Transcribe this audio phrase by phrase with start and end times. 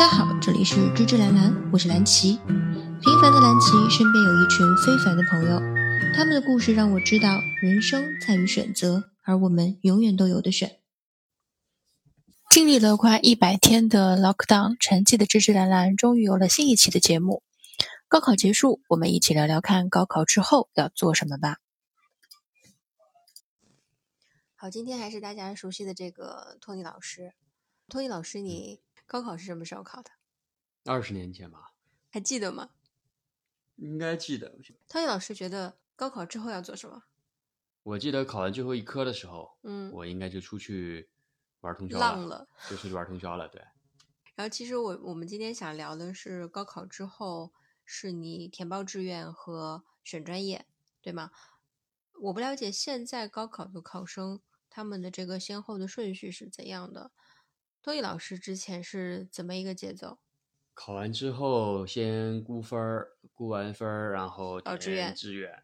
[0.00, 2.38] 大家好，这里是芝芝兰兰，我是蓝琪。
[2.38, 5.58] 平凡的蓝琪身边有一群非凡的朋友，
[6.14, 10.80] 他们的故事让我知道，人生在于选择，而我们永远都有的选。
[12.48, 17.42] 经历了快一百天的 lockdown，沉寂的芝芝兰兰终于有了新一期的节目。
[18.08, 21.58] 高考结束，我们一起聊聊看高考之后要做什么吧。
[24.56, 27.34] 好，今天还是大家熟悉的这个托尼老师。
[27.90, 30.12] 托尼老师，你高考是什么时候考的？
[30.84, 31.72] 二十年前吧，
[32.10, 32.70] 还记得吗？
[33.74, 34.56] 应该记得。
[34.86, 37.02] 托尼老师觉得高考之后要做什么？
[37.82, 41.10] 我记得考完最后一科的时候，嗯，我应该就出去
[41.62, 43.48] 玩通宵了浪了，就出去玩通宵了。
[43.48, 43.60] 对。
[44.36, 47.52] 然后，其实我我们今天想聊的是高考之后，
[47.84, 50.66] 是你填报志愿和选专业，
[51.02, 51.32] 对吗？
[52.14, 54.40] 我不了解现在高考的考生。
[54.72, 57.10] 他们的这个先后的顺序是怎样的？
[57.82, 60.18] 多益老师之前是怎么一个节奏？
[60.74, 65.14] 考完之后先估分儿，估完分儿，然后报志愿。
[65.14, 65.62] 志愿。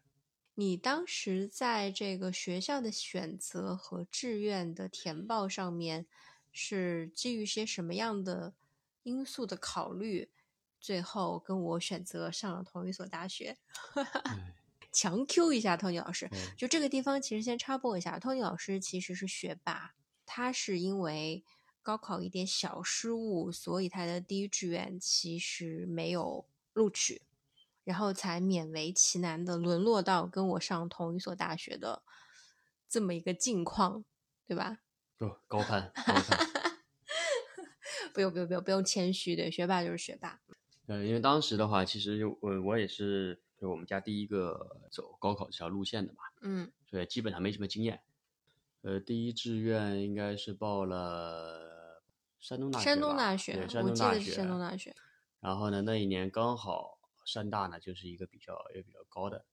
[0.55, 6.07] 你当时在这个学校的选择和志愿的填报上面，
[6.51, 8.55] 是基于些什么样的
[9.03, 10.31] 因素的考虑？
[10.79, 13.57] 最后跟我选择上了同一所大学。
[14.91, 19.93] 强 Q 一下 Tony 老师，就这个地方其实先插播一下，Tony 老师其实是学霸，
[20.25, 21.43] 他是因为
[21.87, 27.21] 高考一点小失误，所以他的第一志愿其实没有录取，
[27.85, 32.03] 然后才勉为其难的沦落到跟我上同一所大学的
[32.89, 34.03] 这么一个境况，
[34.45, 34.79] 对吧？
[35.17, 36.47] 不高攀，高攀，
[38.13, 40.41] 不用不用不用不用谦虚，对，学霸就是学霸。
[40.87, 43.39] 呃，因为当时的话，其实我我也是。
[43.59, 48.01] 就我们家第一个走高考这条路线的嘛，嗯，所以，基本上没什么经验。
[48.83, 51.76] 呃，第一志愿应该是报了
[52.39, 54.31] 山东大学山东大学，对，山东大学。
[54.31, 54.95] 山东大学。
[55.39, 59.45] 然后呢，那一年刚好山大呢就是一个比较也比较高的，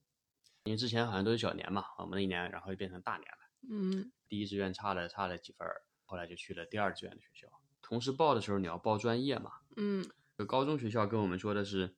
[0.65, 3.39] 因为之前好像都是小年嘛，我们那一年然后就变成大年了。
[3.71, 4.13] 嗯。
[4.29, 5.67] 第一志愿差了差了几分，
[6.05, 7.49] 后来就去了第二志愿的学校。
[7.83, 10.05] 同时报的时候你要报专业嘛，嗯，
[10.47, 11.95] 高中学校跟我们说的是。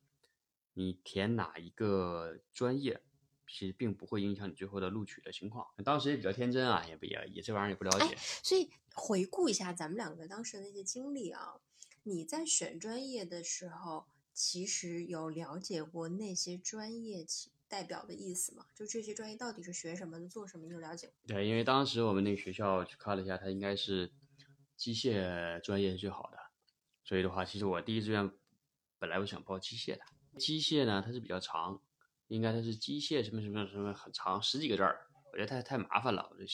[0.78, 3.00] 你填哪一个专业，
[3.49, 5.67] 其实并不会影响你最后的录取的情况。
[5.84, 8.17] 当时也比较天真啊，也不也也这玩意儿也不了解。
[8.19, 11.61] 所以回顾一下咱们两个当时的那些经历啊，
[12.03, 17.27] 你在选专业的时候，其实有了解过那些专业
[17.69, 18.67] 代表的意思吗？
[18.75, 21.12] 就这些专业到底是学什么的，做什么，你有了解？
[21.27, 24.12] 对，因为当时我们那个学校去看了一下，它应该是
[24.77, 26.39] 机械专业是最好的，
[27.05, 28.31] 所以的话，其实我第一志愿
[28.99, 30.03] 本来我想报机械的。
[30.39, 31.81] 机械呢，它是比较长，
[32.28, 36.44] 应该它是机械什么什么什么很长，十几个字儿，我觉得太太麻烦了，我就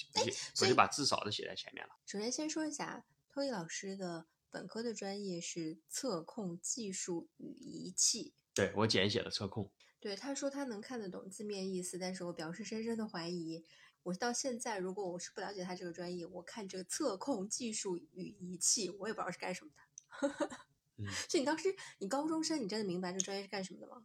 [0.61, 1.93] 我就把字少的写在前面了。
[2.07, 9.71] 首先先说一下，托尼老师的本科的专业是测控技术与仪器，对我简写了测控。
[9.99, 13.65] 对，他说他能看得懂字面意思，但是我表示深深的怀疑。
[14.03, 20.59] 我到现在，如果我是不了解他这个专业，我看这个测控技术与仪器，我也不知道是干什么的。
[21.29, 24.05] 所以你当时你高中生，你真的明白这专业是干什么的吗？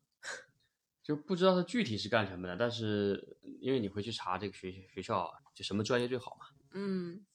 [1.08, 7.26] 就不知道他具体是干什么的，但是因为你会去查这个学学校就什么专业最好嘛，嗯，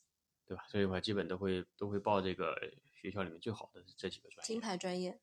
[0.45, 0.63] 对吧？
[0.69, 2.55] 所以我基本都会都会报这个
[3.01, 4.47] 学校里面最好的这几个专业。
[4.47, 5.19] 金牌专业。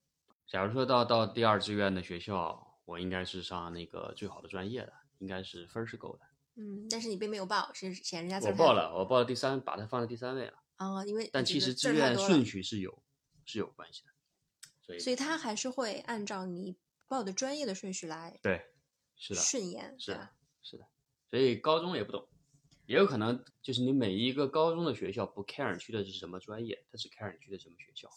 [0.47, 6.25] 假如说到到第二志愿的学校，我应该是上那个最好的专业的，应该是分是够的。
[6.55, 10.53] 嗯，但是你并没有报，是嫌人家我报了，我报了第三，把它放在第三位了。
[10.77, 13.03] 啊，因为但其实志愿顺序是有
[13.45, 14.09] 是有关系的。
[14.81, 16.75] 所以所以他还是会按照你
[17.09, 18.71] 报的专业的顺序来，对，
[19.15, 20.29] 是的，顺延，是的，
[20.61, 20.87] 是的。
[21.29, 22.27] 所以高中也不懂，
[22.85, 28.07] 也有可能就是你每一个高中的学校不 care 你去的是什么专业，他只 care 你去的什么学校。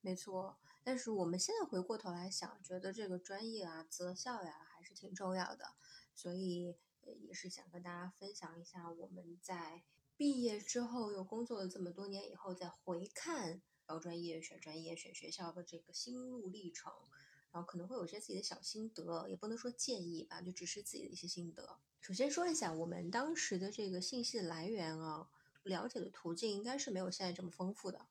[0.00, 5.74] 没错，但是我们现在回过头来想，觉得这个专业啊、择校呀还是挺重要的，
[6.14, 9.82] 所以也是想跟大家分享一下我们在
[10.16, 13.60] 毕业之后又工作了这么多年以后再回看。
[13.86, 16.92] 报专业、选专业、选学校的这个心路历程，
[17.50, 21.78] 然后可能会有一些自己的小心得，也不能说建议吧，就只是自己的一些心得。
[22.00, 25.28] 首先说一下我们当时的这个信息的来源啊，
[25.62, 28.06] 了解的途径应该是没有现在这么丰富的，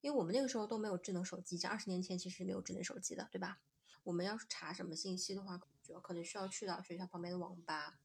[0.00, 3.60] 因为我们那个时候都没有智能手机，这二十年前其实没有智能手机的，对吧？
[4.02, 7.98] 我们要是查什么信息的话，主要可能需要去到学校旁边的网吧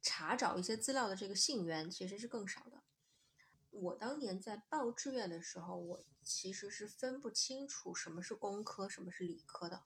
[0.00, 2.82] 查找一些资料的这个信源，其实是更少的。
[3.80, 9.82] 我当年在报志愿的时候，我其实是分不清楚什么是工科，什么是理科的，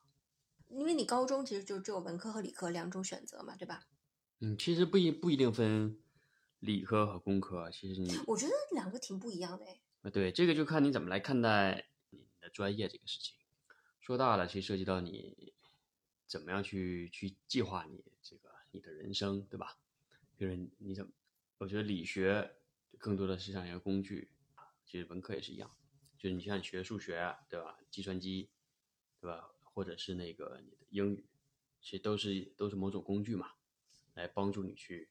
[0.69, 3.85] 因为你高中其实就只有文科和理科两种选择嘛，对吧？
[4.39, 5.99] 嗯，其实不一不一定分
[6.59, 9.79] 理科和工科，其实你我觉得两个挺不一样的哎。
[10.01, 13.35] 啊，对，这个就看你怎么来看待你的专业这个事情。
[13.99, 15.53] 说大了，其实涉及到你
[16.27, 19.77] 怎么样去去计划你这个你的人生，对吧？
[20.37, 21.11] 就是你怎么，
[21.59, 22.53] 我觉得理学
[22.97, 25.69] 更多的是像一个工具啊，其实文科也是一样，
[26.17, 27.77] 就是你像你学数学，对吧？
[27.89, 28.49] 计算机，
[29.19, 29.49] 对吧？
[29.63, 31.25] 或者是那个你的英语，
[31.81, 33.53] 其实都是都是某种工具嘛，
[34.13, 35.09] 来帮助你去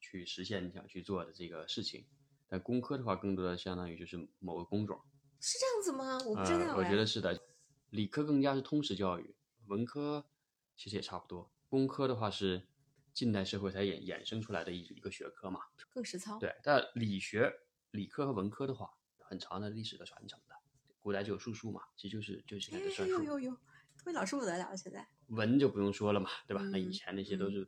[0.00, 2.06] 去实现你想去做的这个事情。
[2.46, 5.00] 但工科的话，更多的相当于就是某个工种。
[5.40, 6.18] 是这样子吗？
[6.26, 6.76] 我不知道、呃。
[6.76, 7.42] 我觉得是的，
[7.90, 9.34] 理科更加是通识教育，
[9.66, 10.28] 文科
[10.76, 11.50] 其实也差不多。
[11.68, 12.68] 工科的话是
[13.16, 16.38] 近代社会才衍衍生出来的一一个学科嘛，更实操。
[16.38, 17.50] 对，但理学、
[17.92, 20.54] 理科和文科的话，很长的历史的传承的。
[21.00, 23.14] 古代就有数数嘛，其实就是就现在的算术。
[23.14, 23.56] 有有有，
[23.96, 25.08] 这位老师不得了，现在。
[25.28, 26.62] 文就不用说了嘛，对吧？
[26.62, 27.66] 嗯、那以前那些都是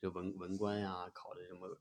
[0.00, 1.76] 就文文官呀、啊，考的什么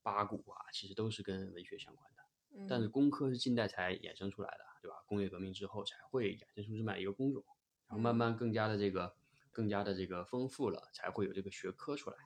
[0.00, 2.22] 八股啊，其实都是跟文学相关的。
[2.56, 4.96] 嗯、但是工科是近代才衍生出来的，对吧？
[5.06, 7.44] 工业革命之后才会衍生出这么一个工种，
[7.88, 9.14] 然后慢慢更加的这个、
[9.52, 12.16] 更加的这个丰富了，才会有这个学科出来。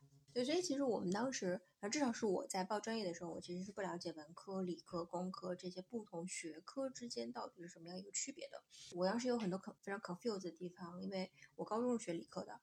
[0.44, 8.62] 所以其实我们当时，啊，至少是我在报专业的时候，我其实是不了解文科、理科、工科这些不同学科之间到底是什么样一个区别的。
[8.94, 12.60] 我当时有很多可非常 confused 的地方，因为我高中是学理科的，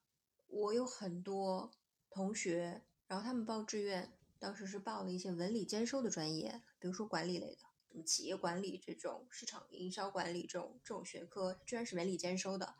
[0.48, 1.70] 我有很多
[2.10, 12.74] 同学，然后他们报志愿，当时是报了一些文理兼收的专业，比如说管理类的，什么企业管理这种、市场营销管理这种这种学科，居然是文理兼收的。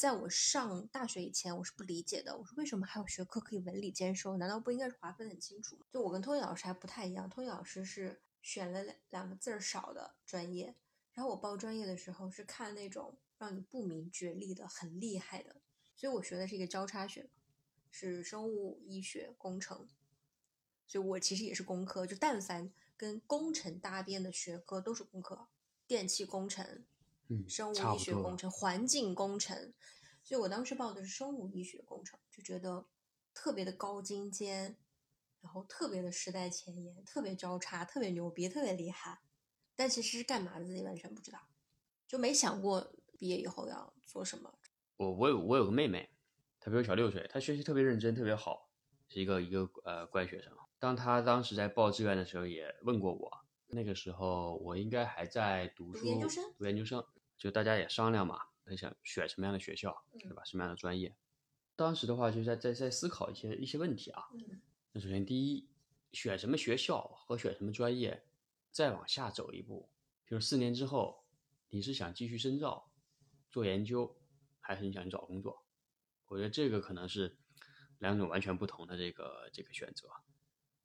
[0.00, 2.34] 在我上大学以前，我是不理解的。
[2.34, 4.38] 我说为什么还有学科可以文理兼收？
[4.38, 5.84] 难道不应该是划分很清楚吗？
[5.92, 10.74] 就我跟托尼老师还不太一样，托尼老师是选了两两个字儿少的专业，
[11.12, 15.56] 然后我报专业的时候是看那种让你不明觉厉的、很厉害的，
[15.94, 17.28] 所以我学的是一个交叉学，
[17.90, 19.86] 是生物医学工程，
[20.86, 25.48] 所以我其实也是工科，就但凡跟工程搭边的学科都是工科，
[25.86, 26.86] 电气工程。
[27.30, 29.72] 嗯，生物医学工程、环境工程，
[30.24, 32.84] 所以我当时报的是生物医学工程，就觉得
[33.32, 34.76] 特别的高精尖，
[35.40, 39.20] 然后特别的时代前沿，特别交叉，特别牛逼，特别厉害。
[39.76, 41.38] 但其实是干嘛的自己完全不知道，
[42.08, 44.52] 就没想过毕业以后要做什么。
[44.96, 46.10] 我我有我有个妹妹，
[46.58, 48.68] 她比我小六岁，她学习特别认真，特别好，
[49.08, 50.52] 是一个一个呃乖学生。
[50.80, 53.30] 当她当时在报志愿的时候，也问过我，
[53.68, 57.06] 那个时候我应该还在读书，读研究生，读研究生。
[57.40, 60.44] 就大家也商量嘛，他想选什么样的学校，嗯对吧？
[60.44, 61.16] 什么样的专业？
[61.74, 64.28] 当时的话就在在在思考一些一些问题啊。
[64.34, 64.60] 嗯
[64.92, 65.68] 那首先第一，
[66.12, 68.26] 选什么学校和选什么专业，
[68.70, 69.88] 再往下走一步，
[70.26, 71.24] 就是四年之后，
[71.68, 72.92] 你是想继续深造、
[73.48, 74.20] 做研究，
[74.58, 75.64] 还是你想去找工作？
[76.26, 77.38] 我觉得这个可能是
[78.00, 80.08] 两种完全不同的这个这个选择，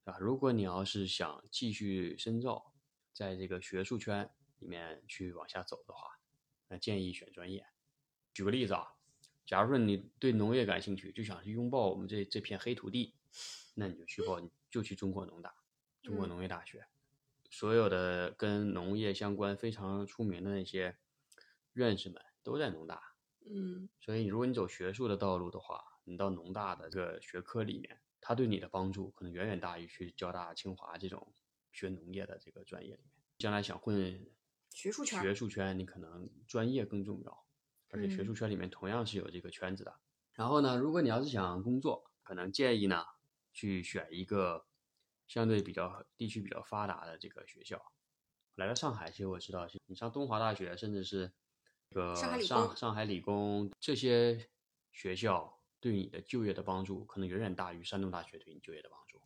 [0.03, 0.17] 啊。
[0.19, 2.71] 如果你要是想继续深造，
[3.11, 4.29] 在这个学术圈
[4.59, 6.14] 里面去往下走的话，
[6.67, 7.65] 那建议选专业。
[8.33, 8.87] 举个例子啊，
[9.45, 13.13] 假如说你对农业感兴趣，就想去拥抱我们这这片黑土地，
[13.73, 15.53] 那你就去报，就去中国农大，
[16.01, 16.85] 中国农业大学，
[17.49, 20.97] 所有的跟农业相关非常出名的那些
[21.73, 23.01] 院士们都在农大。
[23.47, 31.31] 嗯所以，如果你走学术的道路的话，你到农大的这个学科里面，他对你的帮助可能远远大于去交大、清华这种
[31.71, 33.11] 学农业的这个专业里面。
[33.37, 34.25] 将来想混
[34.75, 37.45] 学术圈学术圈你可能专业更重要，
[37.91, 39.99] 而且学术嗯圈里面同样是有这个圈子的。
[40.33, 43.05] 然后呢，如果你要是想工作，可能建议呢
[43.53, 44.67] 去选一个
[45.27, 47.81] 相对比较地区比较发达的这个学校。
[48.55, 51.31] 来到上海，其实我知道，你上东华大学，甚至是
[51.89, 54.49] 这个上上海理工这些
[54.91, 59.21] 学校，对你的就业的帮助可能远远大于山东大学对你就业的帮助，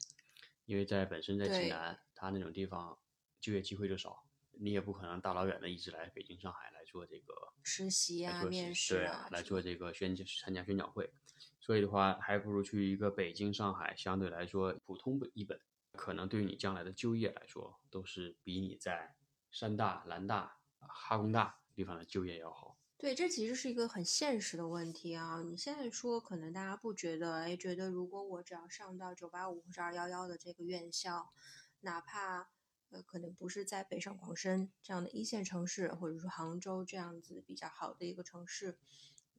[0.65, 2.99] 因为在本身在济南，它那种地方
[3.39, 4.23] 就业机会就少，
[4.59, 11.11] 你也不可能大老远的一直来北京、上海来做这个实习啊、面试啊，来做这个宣参加宣讲会，
[11.59, 15.59] 所以的话，还不如去一个北京、上海相对来说普通一本，
[15.93, 19.15] 可能对于你将来的就业来说，都是比你在
[19.51, 22.77] 山大、兰大、哈工大地方的就业要好。
[22.97, 25.41] 对，这其实是一个很现实的问题啊！
[25.41, 31.31] 你现在说，可能大家不觉得，哎，觉得如果我只要上到九八五或者二幺幺的这个院校，
[31.79, 32.49] 哪怕
[32.89, 38.77] 呃可能不是在北上广深这样的一线城市，或者说杭州这样子比较好的一个城市，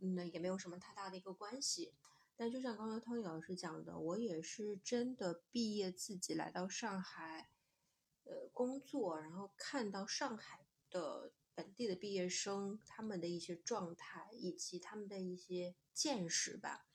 [0.01, 1.95] 嗯，也没有什么太大的一个关系。
[2.37, 7.51] 但就像刚才 Tony 老师讲的，我也是真的毕业自己来到上海，
[8.25, 16.87] 呃，工作，然后看到上海的本地的毕业生他们的一些状态以及他们的一些见识吧，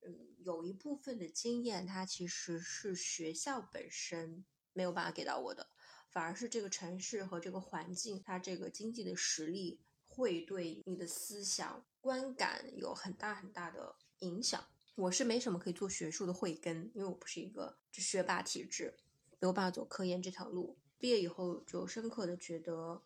[0.00, 4.44] 嗯，有一部分的经验，它其实是学校本身
[4.76, 5.66] 没有办法给到我的，
[6.08, 9.80] 反而是这个城市和这个环境，它这个经济的实力。
[10.08, 14.66] 会对你的思想观感有很大很大的影响。
[14.94, 18.96] 我是没什么可以做学术的慧根，因为我不是一个就学霸体质，
[19.40, 20.78] 没有办法走科研这条路。
[20.98, 23.02] 毕业以后就深刻的觉得，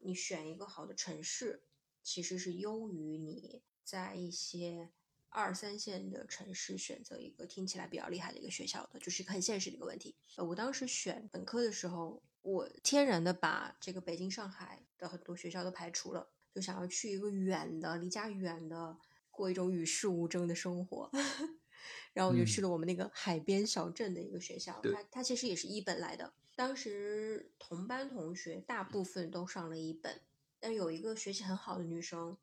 [0.00, 1.62] 你选一个好的城市，
[2.02, 4.90] 其实是优于你在一些
[5.30, 10.14] 二三线的城市选择一个听起来比较厉害的一个学校的，就是一个很现实的一个问题。
[10.36, 18.98] 呃，我当时选本科的时候，我天然的把这个北京、上海的很多学校都排除了，就想要去一个远的、离家远的。
[19.32, 21.10] 过一种与世无争的生活，
[22.12, 24.78] 然后我就去了我们那个海边小镇的一个学校。
[24.82, 30.20] 它它其实也是一本来的，当时同班同学大部分都上了一本，
[30.58, 32.36] 但有一个学习很好的女生，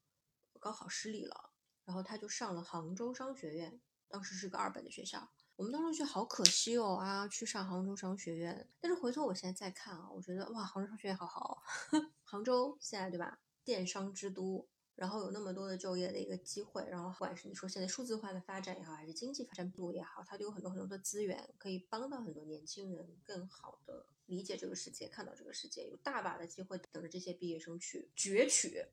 [0.60, 1.47] 高考失利了，
[1.88, 3.80] 然后他就上了杭州商学院，
[4.10, 5.32] 当时是个二本的学校。
[5.56, 8.70] 我们当时觉得好可惜哦啊，去上杭州商学院。
[8.82, 11.64] 但是回头我现在再看啊，我觉得哇，杭州商学院好好，
[12.24, 14.68] 杭州现在对吧，电商之都。
[14.96, 28.88] 然后有那么多的就业的一个机会，然后不管是你说现在数字化的发展也好，还是经济发展度也好，它都有很多很多的资源，可以帮到很多年轻人更好的理解这个世界，看到这个世界，有大把的机会等着这些毕业生去攫取。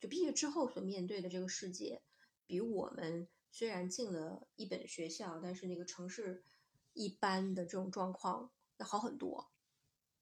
[0.00, 2.02] 就毕业之后所面对的这个世界，
[2.46, 6.44] 比我们虽然进了一本学校，但是那个城市
[6.92, 9.50] 一般的这种状况要好很多。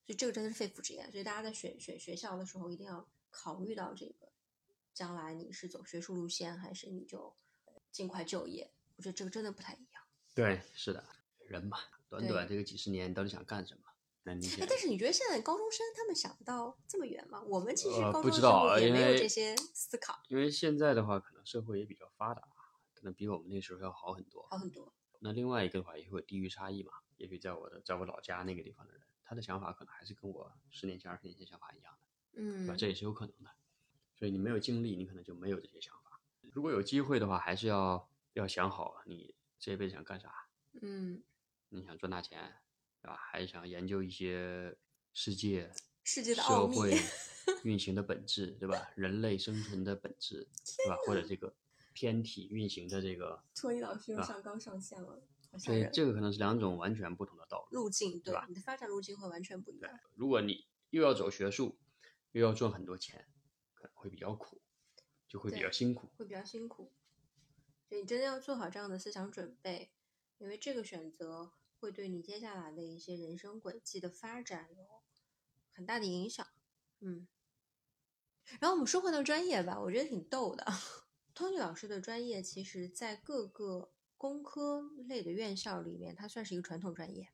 [0.05, 1.11] 所以这个真的是肺腑之言。
[1.11, 4.33] 所以大家在选选学校的时候，一定要考虑到这个。
[4.95, 7.35] 将来你是走学术路线，还是你就
[7.91, 8.71] 尽快就业？
[8.97, 10.03] 我觉得这个真的不太一样。
[10.35, 11.03] 对，是的，
[11.47, 11.79] 人嘛，
[12.11, 13.82] 短短这个几十年，到底想干什么？
[14.25, 17.43] 那你但是你觉得现在高中生他们想不到这么远吗？
[17.43, 20.23] 我们其实高中生也没有这些思考。
[20.29, 22.43] 因为现在的话，可能社会也比较发达，
[22.95, 24.47] 可能比我们那时候要好很多。
[24.51, 24.93] 好很多。
[25.19, 26.93] 那另外一个的话，也会有地域差异嘛。
[27.17, 32.07] 也许在我的在我老家那个地方的人，他的想法可能还是跟我十年前、二十年前想法一样的。
[32.35, 33.51] 嗯，这也是有可能的。
[34.15, 36.21] 所以你没有经历，你可能就没有这些想法。
[36.53, 40.33] 如果有机会的话，还是要要想好你这一辈子想干啥。
[40.81, 41.23] 嗯，
[41.69, 42.62] 你想赚大钱，
[43.03, 43.17] 对吧？
[43.17, 44.77] 还是想研究一些
[45.13, 45.71] 世界、
[46.05, 46.97] 世界的社会
[47.65, 48.91] 运行的本质，对吧？
[48.95, 50.97] 人类生存的本质，对吧？
[51.07, 51.55] 或者这个
[51.95, 53.43] 天体运行的这个。
[53.55, 55.21] 托尼老师又上纲上线了，
[55.59, 58.47] 所以这个可能是两种完全不同的道路路径，对吧？
[58.49, 59.99] 你的发展路径会完全不一样。
[60.15, 61.77] 如果你又要走学术，
[62.31, 63.27] 又要赚很多钱。
[63.75, 64.63] 可能会比较苦，
[65.27, 66.93] 就会比较辛苦，会比较辛苦。
[67.89, 69.91] 所以你真的要做好这样的思想准备，
[70.39, 71.51] 因为这个选择
[71.83, 74.85] 会对你接下来的一些人生轨迹的发展有
[75.73, 76.47] 很大的影响。
[77.01, 77.27] 嗯，
[78.61, 80.65] 然后我们说回到专业吧，我觉得挺逗的。
[81.35, 87.33] Tony 老师的专业，其实在各个工科类的院校里面，它算是一个传统专业。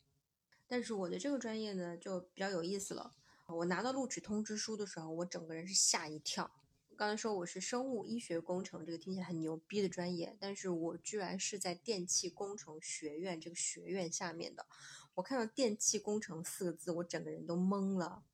[0.66, 3.14] 但是我的这个专业呢，就比较有意思了。
[3.48, 6.50] 我拿到录取通知书的时候，我整个人是吓一跳。
[6.98, 14.66] 刚才说我是生物医学工程，这个听起来很牛逼的专业，但是我居然是在电气工程学院这个学院下面的。
[15.14, 18.24] 我看到电气工程四个字，我整个人都懵了。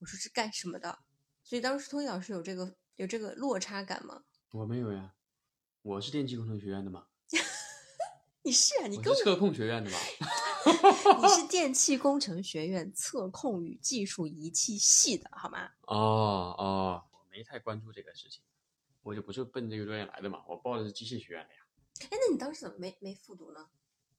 [0.00, 0.98] 我说是干什么的？
[1.42, 4.24] 所以当时托尼老师有这个有这个落差感吗？
[4.50, 5.14] 我没有呀，
[5.80, 7.06] 我是电气工程学院的嘛。
[8.44, 9.96] 你是啊，你跟我是测控学院的吧。
[11.22, 15.70] 你是 电气工程学院测控与技术仪器系的，好吗？
[15.86, 18.42] 哦哦，我没太关注这个事情，
[19.02, 21.60] 我就不是奔这个专业来的嘛，我报的是机械学院的呀。
[22.02, 23.68] 哎，那你当时怎么没没复读呢？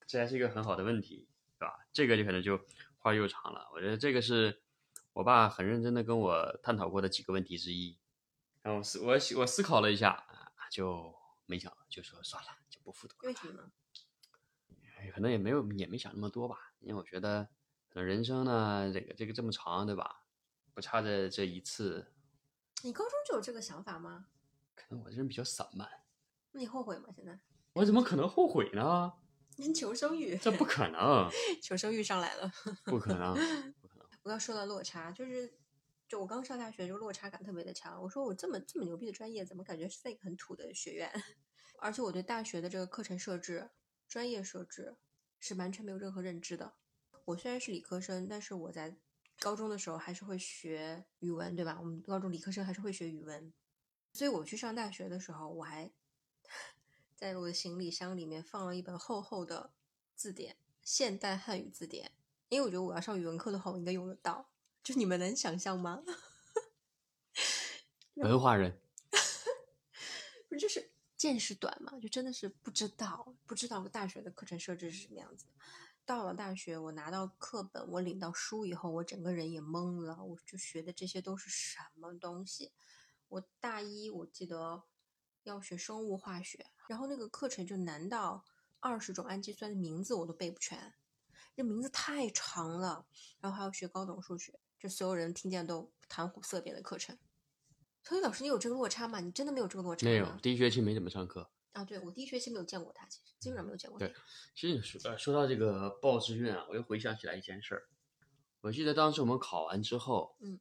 [0.07, 1.27] 这还是一个很好的问题，
[1.57, 1.85] 对吧？
[1.91, 2.59] 这个就可能就
[2.97, 3.69] 话又长了。
[3.73, 4.61] 我觉得这个是
[5.13, 7.97] 我爸很认真的跟我探讨过的几个问题之一。
[8.61, 10.23] 然后我思我我思考了一下，
[10.69, 11.13] 就
[11.45, 13.27] 没想，就说算了，就不复读了。
[13.27, 13.71] 为什么？
[15.13, 17.43] 可能也没有，也没想那么多吧，因为我觉得，
[17.89, 20.23] 可能人生呢，这个这个这么长，对吧？
[20.73, 22.13] 不差这这一次。
[22.83, 24.27] 你高中就有这个想法吗？
[24.75, 25.87] 可能我这人比较散漫。
[26.51, 27.09] 那你后悔吗？
[27.15, 27.39] 现在？
[27.73, 29.13] 我怎么可能后悔呢？
[29.75, 30.35] 求生欲？
[30.37, 31.29] 这不可能。
[31.61, 32.51] 求生欲上来了。
[32.85, 33.33] 不可能，
[33.81, 34.07] 不可能。
[34.23, 35.53] 我要说到落差，就是，
[36.07, 38.01] 就我刚上大学，就落差感特别的强。
[38.01, 41.11] 我说我这么这么牛逼的专业，怎么感觉是在一个很土的学院？
[41.79, 43.71] 而且我对大学的这个课程设置。
[44.07, 44.97] 专业设置
[45.39, 46.73] 是完全没有任何认知的。
[47.23, 48.97] 我虽然是理科生，但是我在
[49.41, 51.75] 高中的时候还是会学语文，对吧？
[51.79, 53.51] 我们高中理科生还是会学语文。
[54.13, 55.91] 所以我去上大学的时候，我还
[57.15, 59.73] 在我的行李箱里面放了一本厚厚的
[60.15, 62.11] 字典——现代汉语字典，
[62.49, 64.51] 因为我觉得我要上语文课的话，我应该用得到。
[64.83, 66.03] 就你们能想象吗？
[68.13, 68.79] 文化人，
[70.47, 70.91] 不就是？
[71.17, 75.45] 见识短嘛，就真的是不知道，不知道大学的课程设置是什么样子。
[76.11, 80.21] 到了大学，我拿到课本，我领到书以后，我整个人也懵了。
[80.21, 82.73] 我就学的这些都是什么东西？
[83.29, 84.83] 我大一我记得
[85.43, 88.43] 要学生物化学，然后那个课程就难到
[88.81, 90.93] 二十种氨基酸的名字我都背不全，
[91.55, 93.05] 这名字太长了。
[93.39, 97.17] 然后还要学高等数学，就所有人听见都谈虎色变的课程。
[98.03, 99.21] 所以老师，你有这个落差吗？
[99.21, 100.05] 你真的没有这个落差？
[100.05, 101.49] 没有，第一学期没怎么上课。
[101.73, 104.05] 啊，对我第一学期没有见过他，其实基本上没有见过他。
[104.05, 104.15] 对，
[104.55, 107.83] 其实说呃说到这个报志愿啊，我又回想起来一件事儿。
[108.61, 110.59] 我记得当时我们考完之后，嗯，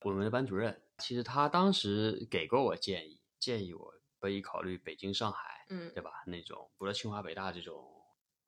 [0.00, 6.24] 我们的班主任其实他当时给过我建议，建议我可以考虑北京、上海，嗯对吧？
[6.26, 7.84] 那种除了清华、北大这种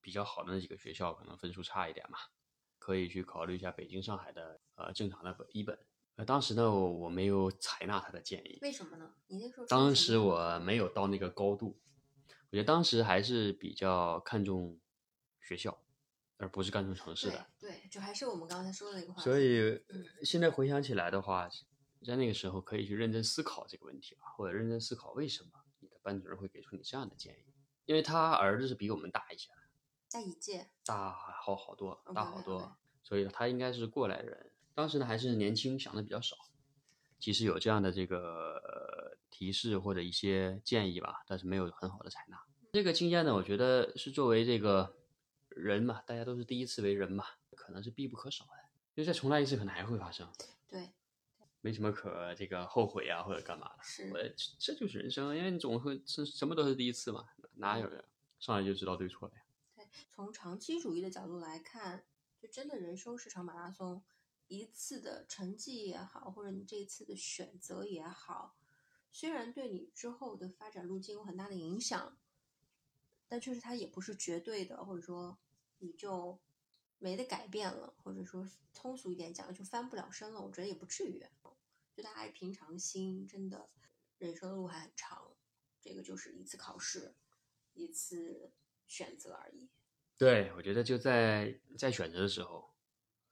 [0.00, 2.18] 比较好的那几个学校，可能分数差一点嘛，
[2.78, 5.78] 可以去考虑一下北京、上海的呃正常的一本。
[6.16, 9.14] 呃，当时呢，我我没有采纳他的建议，为什么呢？
[9.28, 11.78] 你那时候当时我没有到那个高度，
[12.50, 14.78] 我觉得当时还是比较看重
[15.40, 15.82] 学校，
[16.38, 17.46] 而不是看重城市的。
[17.58, 19.24] 对对，就还是我们刚才说的那个话题。
[19.24, 21.48] 所以嗯现在回想起来的话，
[22.06, 25.50] 在那个时候可以去认真思考这个问题啊，或者认真思考为什么
[25.80, 27.52] 你的班主任会给出你这样的建议，
[27.84, 29.56] 因为他儿子是比我们大一些的，
[30.08, 34.52] 在一届，大好好多，大好多，所以他应该是过来人。
[34.74, 36.36] 当时呢还是年轻，想的比较少。
[37.18, 42.40] 即使有这样的这个呃提示或者一些建议吧，但是没有很好的采纳。
[42.72, 44.96] 这个经验呢，我觉得是作为这个
[45.48, 47.24] 人嘛，大家都是第一次为人嘛，
[47.56, 48.50] 可能是必不可少的。
[48.94, 50.28] 因为再重来一次，可能还会发生，
[50.68, 50.90] 对，
[51.60, 53.82] 没什么可这个后悔啊或者干嘛的。
[53.82, 58.04] 是我这这就是人生，因为你总会是什么都是第一次嘛，哪有人
[58.40, 59.42] 上来就知道对错的呀？
[59.76, 62.04] 对，从长期主义的角度来看，
[62.40, 64.02] 就真的人生是场马拉松，
[64.48, 68.56] 一次的成绩也好，或者你这一次的选择也好，
[69.12, 72.18] 虽然对你之后的发展路径有很大的影响，
[73.28, 75.38] 但确实它也不是绝对的，或者说
[75.78, 76.40] 你就
[76.98, 80.40] 没得改变了，或者说通俗一点讲，就翻不了身了。
[80.40, 81.22] 我觉得也不至于，
[81.94, 83.68] 就大家平常心，真的
[84.18, 85.36] 人生的路还很长，
[85.80, 87.14] 这个就是一次考试，
[87.74, 88.50] 一次
[88.86, 89.68] 选择而已。
[90.16, 92.74] 对，我觉得就在在选择的时候，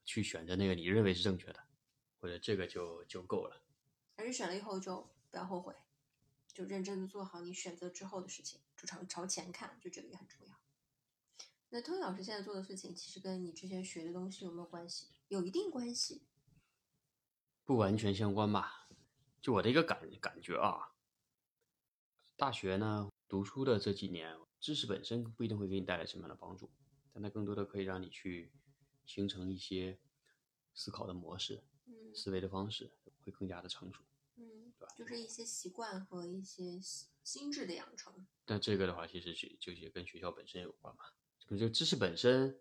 [0.07, 1.61] 去选择那个你认为是正确的，
[2.19, 3.63] 或者这个就就够了。
[4.17, 5.75] 还是选了以后就不要后悔，
[6.55, 10.55] 就认真的做好你选择之后的事情，就朝朝前看，就这个也很重要。
[11.69, 15.09] 那 Tony 老师现在做的事情，其实跟你之前学的东西有没有关系？
[15.29, 16.23] 有一定关系。
[17.65, 18.89] 不完全相关吧。
[19.43, 20.95] 就我的一个感感觉啊，
[22.37, 26.71] 大学呢读书的这几年，知识本身不一定会给你带来什么样的帮助，
[27.13, 28.53] 但它更多的可以让你去
[29.07, 29.99] 形成一些
[30.75, 32.91] 思考的模式、嗯思维的方式，
[33.25, 34.03] 会更加的成熟。
[34.37, 38.27] 嗯对吧，就是一些习惯和一些心心智的养成。
[38.45, 41.05] 但这个的话，其实就就也跟学校本身有关嘛。
[41.39, 42.59] 这个这个知识本身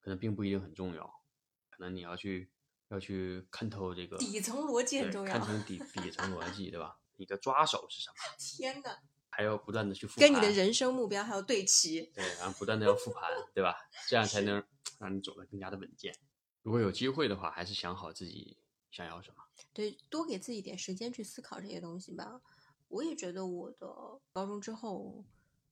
[0.00, 1.22] 可能并不一定很重要，
[1.70, 2.50] 可能你要去
[2.88, 6.98] 要去看透这个底层逻辑很重要看成底底层逻辑，对吧？
[7.16, 8.16] 你的抓手是什么？
[8.38, 8.98] 天呐，
[9.30, 12.02] 还要不断的去复盘，跟你的人生目标还要对齐。
[12.14, 13.76] 对，然后不断的要复盘，对吧？
[14.08, 14.62] 这样才能
[15.02, 16.14] 让你走得更加的稳健。
[16.62, 18.56] 如果有机会的话，还是想好自己
[18.90, 19.42] 想要什么。
[19.72, 22.40] 对，多给自己点时间去思考这些东西吧。
[22.86, 25.24] 我也觉得我的高中之后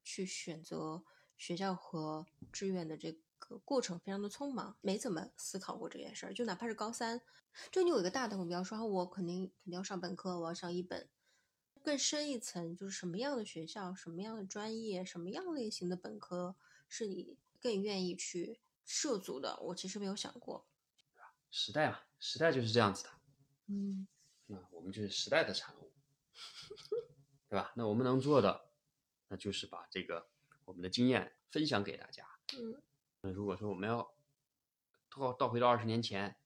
[0.03, 1.05] 去选择
[1.37, 6.35] 学校和志愿的这个过程非常的匆忙，没怎么思考过这件事儿。
[6.35, 7.21] 就哪怕是高三，
[7.71, 11.09] 就你有一个大的目标，说我肯定肯定要上本科，我要上一本。
[11.83, 16.55] 更深一层，就是什么样的学校、什么样的专业、什么样类型的本科
[16.89, 18.61] 是你更愿意去
[18.93, 20.67] 涉足的，我其实没有想过。
[21.49, 23.11] 时代嘛，时代就是这样子的。
[23.69, 24.09] 嗯，
[24.47, 25.93] 那我们就是时代的产物，
[27.49, 27.73] 对吧？
[27.77, 28.69] 那我们能做的，
[29.29, 30.29] 那就是把这个
[30.65, 32.27] 我们的经验分享给大家。
[32.59, 32.83] 嗯，
[33.21, 34.13] 那如果说我们要
[35.09, 36.37] 倒倒回到二十年前，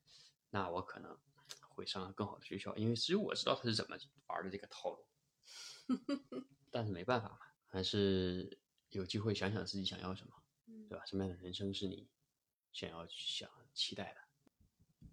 [0.50, 1.18] 那我可能
[1.70, 5.06] 会上更好的学校，因为只有我知道他是怎么玩的这个套路。
[6.70, 8.58] 但是没办法嘛，还是
[8.90, 11.06] 有机会想想自己想要什么，嗯对吧？
[11.06, 12.06] 什么样的人生是你
[12.74, 15.08] 想要想期待的？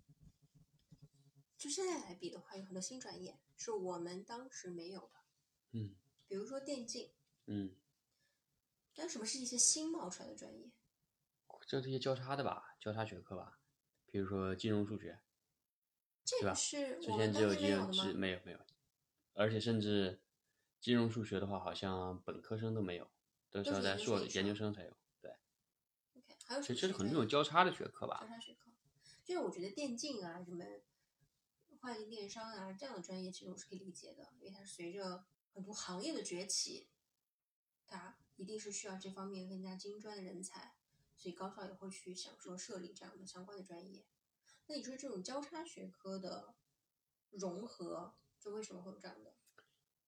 [1.57, 5.19] 就现在来比的话，有很多新专业是我们当时没有的，
[5.73, 5.95] 嗯
[6.27, 7.13] 比如说电竞。
[7.45, 7.75] 嗯，
[8.95, 10.71] 但什么是一些新冒出来的专业？
[11.67, 13.59] 就这些交叉的吧，交叉学科吧，
[14.07, 15.21] 比如说金融数学，
[16.25, 18.65] 这个是之前只有金融，是没有没有没有，
[19.33, 20.19] 而且甚至
[20.79, 23.09] 金融数学的话，好像本科生都没有，
[23.51, 24.97] 都是要在硕研究生以上研究生才有。
[26.51, 28.27] 对，OK，还有什其实这是很多种交叉的学科吧交。
[28.27, 28.71] 叉学科，
[29.23, 30.65] 就是我觉得电竞啊，什么
[31.79, 36.87] 跨境电商啊这样的专业，其实我是可以理解的，因为它随着很多行业的崛起，
[37.87, 40.75] 它一定是需要这方面更加精专的人才，
[41.17, 44.05] 所以高校也会去想说设立这样的相关的专业。
[44.67, 46.53] 那你说这种交叉学科的
[47.31, 49.33] 融合，就为什么会有这样的？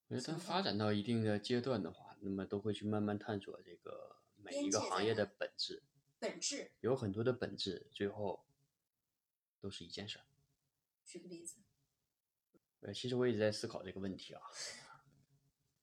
[0.08, 5.82] 我觉得它发展到一定的阶段的话，那么都会去慢慢探索这个每一个行业的本质，
[6.24, 6.72] 本质。
[6.80, 8.46] 有很多的本质，最后
[9.60, 10.26] 都是一件事儿。
[11.04, 11.60] 举个例子，
[12.80, 14.42] 呃，其实我一直在思考这个问题啊，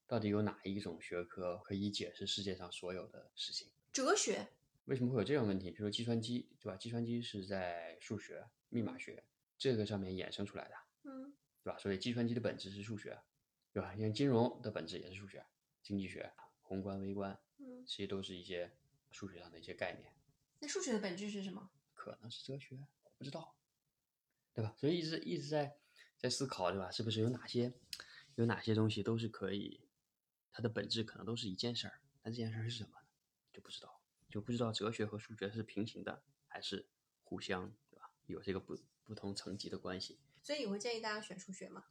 [0.06, 3.70] 到底有哪一种学科可以解释世界上所有的事情？
[3.92, 4.48] 哲学，
[4.86, 5.70] 为什么会有这种问题？
[5.70, 6.76] 比如说计算机，对吧？
[6.78, 9.22] 计算机是在数学、密码学
[9.58, 11.78] 这个上面衍生出来的，嗯对吧？
[11.78, 13.20] 所以计算机的本质是数学，
[13.74, 13.94] 对吧？
[13.94, 15.44] 像金融的本质也是数学，
[15.82, 18.74] 经济学、宏观、微观，嗯，这些都是一些
[19.10, 20.10] 数学上的一些概念，
[20.60, 21.70] 那数学的本质是什么？
[21.94, 23.56] 可能是哲学，我不知道，
[24.54, 24.74] 对吧？
[24.78, 25.76] 所以一直一直在
[26.18, 26.90] 在思考，对吧？
[26.90, 27.72] 是不是有哪些
[28.36, 29.88] 有哪些东西都是可以，
[30.52, 33.06] 它的本质可能都是一件事儿，但这件事儿是什么呢？
[33.52, 36.86] 就不知道，就不知道哲学和数学是平行的，还是
[37.24, 38.10] 互相，对吧？
[38.26, 40.18] 有这个不不同层级的关系。
[40.42, 41.84] 所以你会建议大家选数学吗？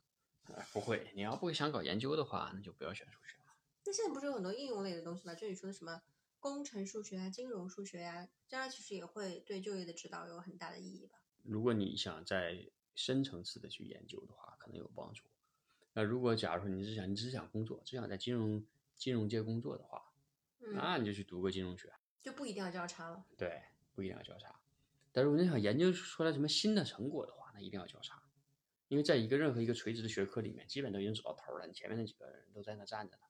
[0.46, 3.56] 呃，不会，你要不想搞研究的话，那就不要选数学了。
[3.86, 5.36] 那现在不是有很多应用类的东西吗？
[5.36, 6.02] 就你说的什么
[6.40, 11.20] 工程数学啊、金融数学啊，将来其实也会对就业的指导有很大的意义吧？
[11.44, 15.24] 如果你想在深层次的去研究的话，可能有帮助。
[15.94, 20.12] 那如果假如说你只想你只想工作，只想在金融金融界工作的话，
[20.60, 23.26] 嗯，那你就去读个金融学，就不一定要交叉了。
[23.38, 23.62] 对，
[23.94, 24.60] 不一定要交叉。
[25.12, 28.22] 但如果你想研究出来什么新的成果的话，那一定要交叉，
[28.88, 33.24] 因为在一个任何一个垂直的学科里面，基本都已经走到头了，你前面那几个人都在那站着呢，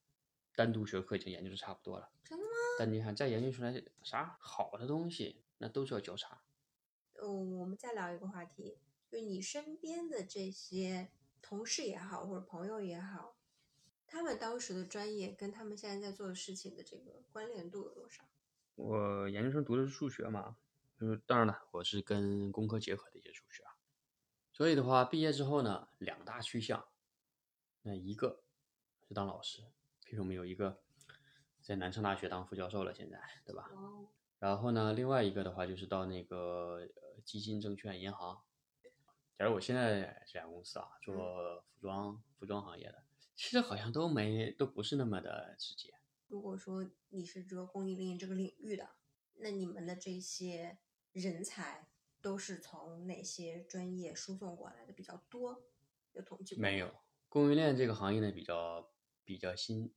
[0.55, 2.11] 单独学科已经研究的差不多了。
[2.23, 2.48] 真的吗？
[2.79, 6.41] 但你看再研究出来啥好的东西，那都是要交叉。
[7.21, 11.11] 嗯，我们再聊一个话题，就你身边的这些
[11.41, 13.35] 同事也好，或者朋友也好，
[14.07, 18.23] 他们当时的专业跟他们现在在做的事情的这个关联度有多少？
[18.75, 20.55] 我研究生读的是数学嘛，
[20.97, 23.75] 就是当然了，我是跟工科结合的一些数学啊。
[24.53, 26.87] 所以的话，毕业之后呢，两大趋向，
[27.81, 28.41] 那一个
[29.05, 29.63] 是当老师，
[30.05, 30.81] 比如我们有一个
[31.69, 33.69] 在南昌大学当副教授了，现在对吧？
[33.75, 34.07] 哦，
[34.39, 38.41] 然后呢，另外一个的话就是到那个呃基金、证券、银行。
[39.37, 43.03] 假如我现在这家公司啊，做服装服装行业的，
[43.35, 45.93] 其实好像都没都不是那么的直接。
[46.25, 48.89] 如果说你是这个供应链这个领域的，
[49.35, 50.79] 那你们的这些
[51.11, 51.87] 人才
[52.19, 55.65] 都是从哪些专业输送过来的比较多？
[56.13, 56.91] 有统计吗没有，
[57.27, 58.91] 供应链这个行业呢比较
[59.23, 59.93] 比较新，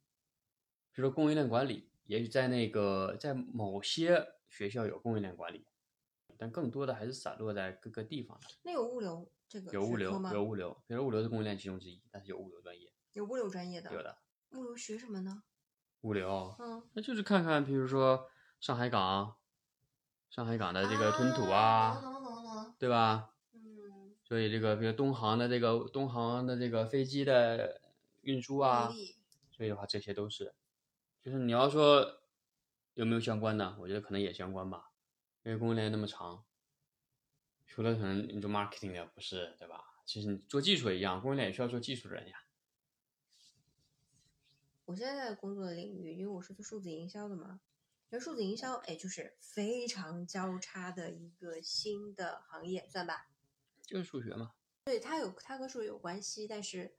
[0.93, 5.67] 比如说供应链管理，也许在那个在某些学校有供应链管理，
[6.37, 8.49] 但更多的还是散落在各个地方的。
[8.63, 10.31] 那有物流这个有物流，吗？
[10.33, 14.19] 有物流，比如物流是供应链其中之一，但是有物流专业，有物流专业的，有的
[14.53, 15.43] 物流学什么呢？
[16.03, 18.29] 物流，嗯，那就是看看，比如说
[18.61, 19.37] 上海港，
[20.29, 22.03] 上海港的这个吞吐啊，
[22.79, 23.31] 对吧？
[23.55, 27.81] 嗯，所以这个比如东航的这个东航的这个飞机的
[28.23, 28.93] 运输啊，
[29.53, 30.53] 所以的话，这些都是，
[31.23, 32.21] 就是你要说
[32.95, 33.77] 有没有相关的？
[33.79, 34.91] 我觉得可能也相关吧，
[35.45, 36.45] 因为供应链那么长，
[37.67, 39.85] 除了可能你做 marketing 的不是，对吧？
[40.05, 42.45] 其实你做技术也一样，供应链也需要做技术的人呀。
[44.85, 47.61] 我现在在工作的领域，因为我是做数字营销的嘛，
[48.11, 53.29] 而数字营销，哎，就是非常交叉的一个新的行业，算吧。
[53.85, 54.55] 就是数学嘛，
[54.85, 56.97] 对，它有它和数学有关系，但是，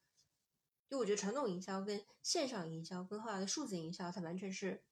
[0.88, 4.84] 就我觉得传统营销跟线上营销跟后来的数字营销，它完全是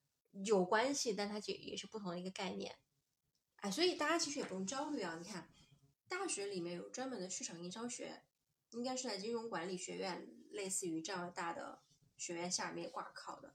[0.45, 2.75] 有关系，但它也也是不同的一个概念。
[3.57, 5.17] 哎，所以大家其实也不用焦虑啊。
[5.21, 5.47] 你看，
[6.07, 8.23] 大学里面有专门的市场营销学，
[8.71, 11.83] 应该是在金融管理学院，类似于这样大的
[12.17, 13.53] 学院下面挂靠的。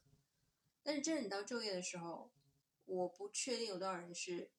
[0.82, 2.32] 但是真的你到就业的时候，
[2.84, 4.52] 我不确定有多少人是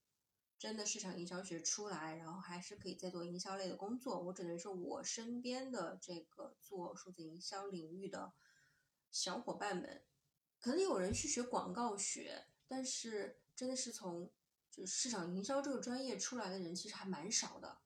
[0.60, 4.20] 真的市场营销学出来，然后还是可以再做营销类的工作。
[4.20, 8.34] 我只能说，我身边的这个做数字营销领域的
[9.12, 10.04] 小伙伴们，
[10.60, 14.32] 可能有人去学广告学，但是真的是从
[14.72, 17.80] 就是市场营销这个专业出来的人，其实还蛮少的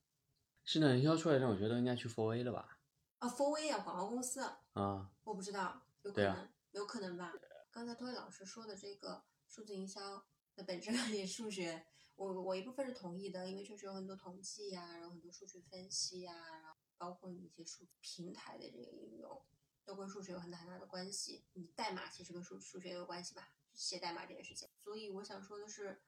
[0.63, 2.79] 市场营销出来让我觉得应该去4 A 了吧？
[3.19, 3.27] 啊。
[3.27, 4.41] 4 A 啊，广告公司，
[4.73, 7.33] 啊，我不知道，有可能，有可能吧。
[7.69, 11.85] 刚才托尼老师说的这个数字营销的本质 也数学，
[12.21, 19.41] 我我一部分是同意的，因为确实有很多统计呀、然后很多数据分析呀、然后包括你一些数平台的这个应用，
[19.83, 21.43] 都跟数学有很大很大的关系。
[21.53, 24.69] 你代码其实跟数数学也有关系吧，写代码这件事情。
[24.77, 25.99] 所以我想说的是，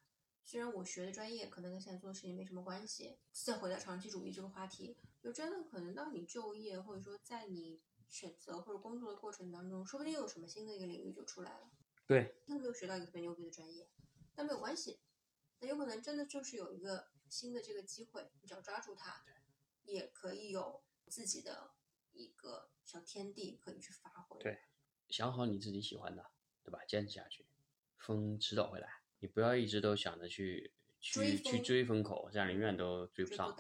[0.44, 11.72] 虽然我学的专业可能跟现在做的事情没什么关系，再回到长期主义这个话题，就真的可能到你就业或者说在你选择或者工作的过程当中，说不定有什么新的一个领域就出来了。
[12.06, 13.90] 对，他没有学到一个特别牛逼的专业，
[14.36, 15.00] 但没有关系，
[15.64, 19.24] 那有可能真的就是有一个新的这个机会，你只要抓住它，
[19.86, 21.72] 也可以有自己的
[22.12, 24.38] 一个小天地可以去发挥。
[24.42, 24.60] 对
[25.08, 26.32] 想好你自己喜欢的，
[26.64, 26.80] 对吧？
[26.86, 27.48] 坚持下去，
[27.98, 28.90] 风迟早会来。
[29.20, 33.56] 你不要一直都想着去去去追风口，这样永远都追不上。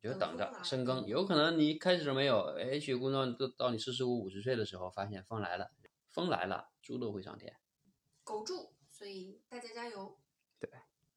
[0.00, 5.72] 就等着深耕，有可能你开始没有，哎，血工作都到你四十五、五十岁的时候，发现风来了，
[6.08, 7.58] 风来了，猪都会上天。
[8.22, 10.20] 苟住，所以大家加油。
[10.60, 10.70] 对，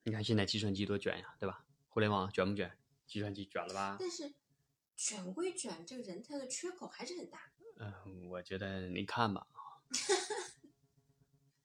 [0.04, 1.66] 你看现在计算机多卷呀，对吧？
[1.90, 2.78] 互联网卷不卷？
[3.06, 3.98] 计算机卷了吧？
[4.00, 4.34] 但是
[4.96, 7.52] 卷归卷，这个人才的缺口还是很大。
[7.78, 9.48] 嗯，我觉得你看吧，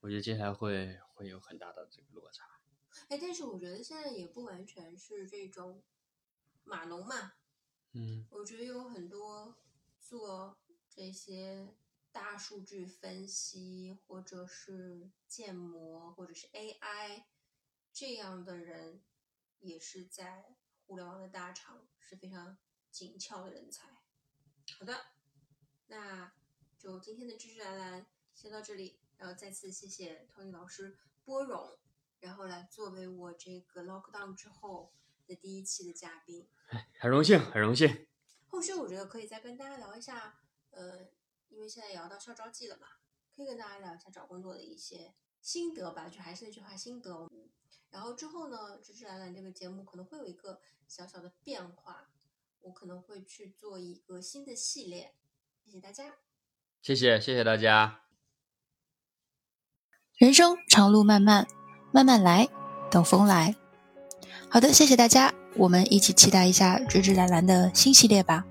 [0.01, 2.44] 我觉得接下来会会有很大的这个落差。
[3.09, 5.83] 哎，但是我觉得现在也不完全是这种
[6.64, 7.35] 码农嘛。
[7.92, 9.57] 嗯，我觉得有很多
[10.01, 11.75] 做这些
[12.11, 17.25] 大数据分析，或者是建模，或者是 AI
[17.98, 19.00] 这样的人，
[19.61, 20.54] 也是在
[20.85, 22.59] 互联网的大厂是非常
[22.90, 23.88] 紧俏的人才。
[24.78, 25.06] 好的。
[25.87, 26.30] 那
[26.76, 31.78] 就今天的知识兰兰先到这里，然后再次谢谢 Tony 老师波荣，
[32.20, 34.92] 然后来作为我这个 lockdown 之后
[35.26, 36.46] 的第一期的嘉宾，
[37.00, 38.06] 很荣幸，很荣幸。
[38.48, 41.09] 后续我觉得可以再跟大家聊一下，呃，
[41.48, 42.88] 因为现在也要到校招季了嘛，
[43.35, 47.30] 可以跟大家聊一下找工作的一些心得吧，就还是那句话，心得。
[47.90, 52.09] 然后之后呢，芝芝兰兰这个节目可能会有一个小小的变化，
[52.61, 55.14] 我可能会去做一个新的系列。
[55.64, 56.14] 谢谢大家，
[56.83, 58.03] 谢谢谢谢大家。
[60.16, 61.46] 人生长路漫漫，
[61.92, 62.49] 慢慢来，
[62.90, 63.55] 等风来。
[64.49, 68.44] 好的，谢谢大家，我们一起期待一下芝芝兰兰的新系列吧。